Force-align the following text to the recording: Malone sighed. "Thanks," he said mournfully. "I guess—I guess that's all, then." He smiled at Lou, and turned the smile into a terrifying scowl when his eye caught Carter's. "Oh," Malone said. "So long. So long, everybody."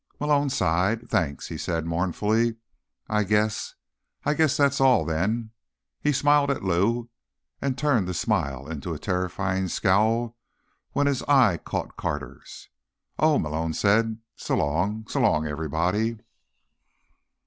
Malone 0.19 0.49
sighed. 0.49 1.11
"Thanks," 1.11 1.49
he 1.49 1.59
said 1.59 1.85
mournfully. 1.85 2.55
"I 3.07 3.23
guess—I 3.23 4.33
guess 4.33 4.57
that's 4.57 4.81
all, 4.81 5.05
then." 5.05 5.51
He 5.99 6.11
smiled 6.11 6.49
at 6.49 6.63
Lou, 6.63 7.09
and 7.61 7.77
turned 7.77 8.07
the 8.07 8.15
smile 8.15 8.67
into 8.67 8.95
a 8.95 8.97
terrifying 8.97 9.67
scowl 9.67 10.35
when 10.93 11.05
his 11.05 11.21
eye 11.27 11.57
caught 11.57 11.97
Carter's. 11.97 12.67
"Oh," 13.19 13.37
Malone 13.37 13.73
said. 13.73 14.17
"So 14.35 14.55
long. 14.57 15.05
So 15.07 15.19
long, 15.21 15.45
everybody." 15.45 16.17